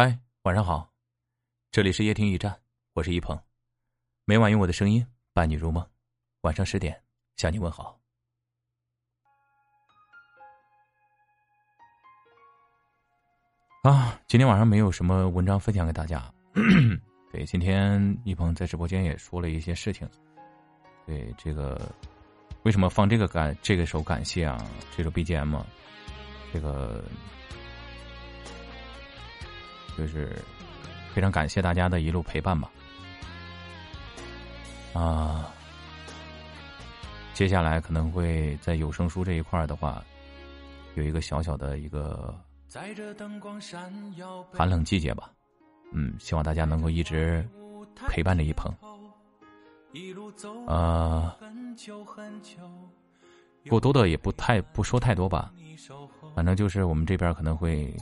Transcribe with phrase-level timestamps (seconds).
[0.00, 0.88] 嗨，晚上好，
[1.72, 2.56] 这里是夜听驿站，
[2.92, 3.36] 我是一鹏，
[4.26, 5.84] 每晚用我的声音伴你入梦，
[6.42, 7.02] 晚上十点
[7.34, 7.98] 向你问好。
[13.82, 16.32] 啊，今天晚上没有什么文章分享给大家。
[17.32, 20.08] 对，今天一鹏在直播间也说了一些事情。
[21.06, 21.92] 对，这个
[22.62, 24.64] 为什么放这个感这个首感谢啊？
[24.96, 25.60] 这首 BGM，
[26.52, 27.02] 这个。
[29.98, 30.40] 就是
[31.12, 32.70] 非常感谢大家的一路陪伴吧。
[34.94, 35.52] 啊，
[37.34, 40.02] 接下来可能会在有声书这一块的话，
[40.94, 42.32] 有一个小小的一个
[44.52, 45.32] 寒冷季节吧。
[45.92, 47.44] 嗯，希望大家能够一直
[48.08, 48.72] 陪伴着一鹏。
[50.66, 51.36] 啊，
[53.68, 55.52] 过多的也不太不说太多吧。
[56.34, 57.94] 反正就是我们这边可能会，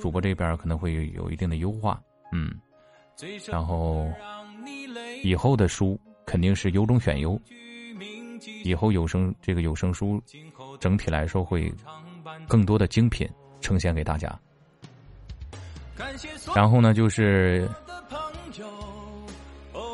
[0.00, 2.00] 主播这边可能会有一定的优化，
[2.32, 2.52] 嗯，
[3.46, 4.06] 然后
[5.22, 7.40] 以后的书肯定是优中选优，
[8.64, 10.22] 以后有声这个有声书
[10.78, 11.72] 整体来说会
[12.46, 13.28] 更多的精品
[13.60, 14.38] 呈现给大家。
[16.54, 17.68] 然后呢，就是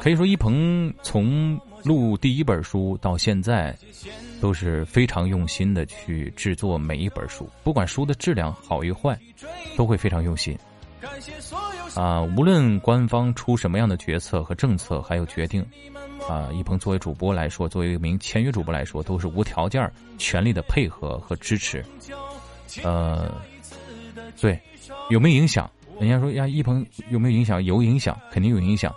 [0.01, 3.77] 可以说一鹏从录第一本书到现在。
[4.45, 9.19] 都是非常用心的去制作每一本书，不管书的质量好与坏，
[9.75, 10.55] 都会非常用心。
[11.95, 15.65] 啊，无论官方出什么样的决策和政策，还有决定，
[16.29, 21.83] 啊，一鹏作为主播来说，作为一名签约主播来说，都是无条件、全力的配合和支持。
[22.83, 23.35] 呃，
[24.39, 24.61] 对，
[25.09, 25.71] 有没有影响？
[25.99, 27.65] 人家说呀，一鹏有没有影响？
[27.65, 28.95] 有影响，肯定有影响，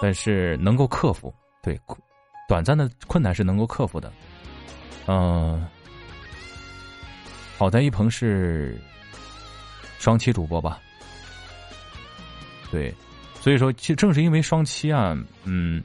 [0.00, 1.34] 但是能够克服。
[1.60, 1.76] 对，
[2.48, 4.12] 短暂的困难是能够克服的。
[5.06, 5.66] 嗯，
[7.56, 8.78] 好在一鹏是
[9.98, 10.80] 双七主播吧？
[12.72, 12.92] 对，
[13.40, 15.82] 所以说，其实正是因为双七啊，嗯，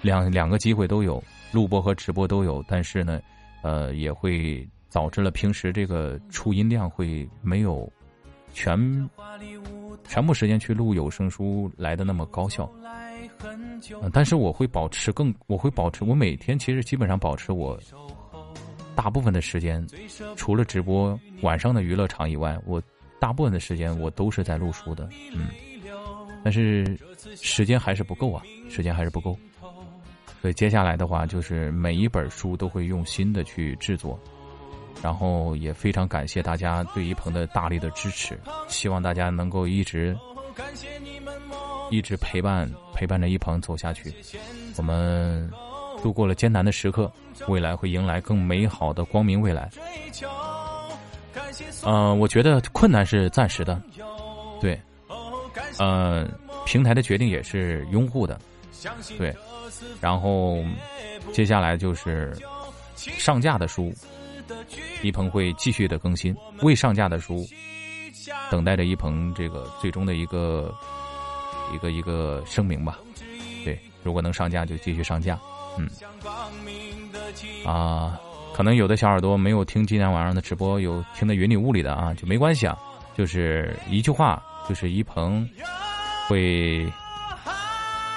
[0.00, 3.20] 两两个机会都有，录播和直播都有，但是呢，
[3.62, 7.90] 呃，也会导致了平时这个出音量会没有
[8.54, 8.78] 全
[10.06, 12.70] 全部时间去录有声书来的那么高效。
[13.42, 17.76] 嗯，但是我会保持更，我会保持，我每天其实基本上保持我。
[19.02, 19.86] 大部分的时间，
[20.36, 22.82] 除了直播晚上的娱乐场以外，我
[23.18, 25.48] 大部分的时间我都是在录书的，嗯，
[26.44, 26.98] 但是
[27.34, 29.34] 时间还是不够啊，时间还是不够，
[30.42, 34.20] 所以接下来的话，就是每一本书都会用心的去制作，
[35.02, 40.14] 然后也非常感谢大家对一鹏的大力的支持，希望大家能够一直
[41.90, 44.14] 一直陪伴陪伴着一鹏走下去，
[44.76, 45.50] 我们。
[46.02, 47.10] 度过了艰难的时刻，
[47.48, 49.70] 未来会迎来更美好的光明未来。
[51.84, 53.80] 嗯，我觉得困难是暂时的，
[54.60, 54.80] 对，
[55.78, 56.30] 嗯，
[56.64, 58.38] 平台的决定也是拥护的，
[59.16, 59.34] 对，
[60.00, 60.58] 然后
[61.32, 62.36] 接下来就是
[62.96, 63.92] 上架的书，
[65.02, 67.46] 一鹏会继续的更新，未上架的书，
[68.50, 70.74] 等待着一鹏这个最终的一个
[71.74, 72.98] 一个一个声明吧。
[73.64, 75.38] 对，如果能上架就继续上架。
[75.78, 75.88] 嗯，
[77.64, 78.18] 啊，
[78.54, 82.78] 可能有的小耳朵没有听今天晚上的直播，有听的云里雾里的啊，就没关系啊。
[83.16, 85.46] 就是一句话，就是一鹏
[86.28, 86.90] 会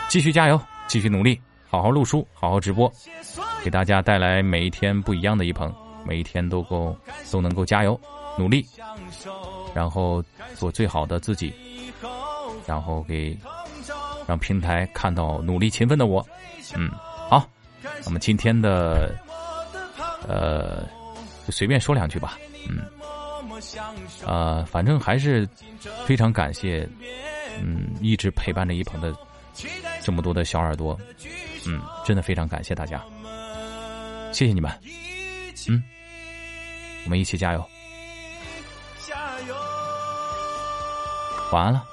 [0.08, 2.90] 继续加油，继续努力，好好录书，好好直播，
[3.64, 5.74] 给大家带来每一天不一样的一鹏，
[6.06, 6.96] 每一天都够
[7.31, 8.00] 都能够加油
[8.38, 8.66] 努力，
[9.74, 10.24] 然后
[10.56, 11.53] 做最好的自己，
[12.66, 13.38] 然后给
[14.25, 16.25] 让平台看到努力勤奋的我，
[16.75, 16.90] 嗯。
[17.83, 19.13] 好，那么今天的，
[20.27, 20.83] 呃，
[21.45, 22.38] 就随便说两句吧，
[22.69, 22.79] 嗯，
[24.25, 25.47] 呃，反正还是
[26.05, 26.88] 非常感谢，
[27.61, 29.16] 嗯，一直陪伴着一鹏的
[30.01, 30.99] 这么多的小耳朵，
[31.66, 33.03] 嗯，真的非常感谢大家，
[34.31, 34.72] 谢谢你们，
[35.67, 35.83] 嗯，
[37.05, 37.69] 我们一起加油，
[41.52, 41.92] 晚安了。